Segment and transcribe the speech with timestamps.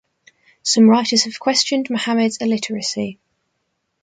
[0.63, 3.19] Some writers have questioned Muhammad's illiteracy.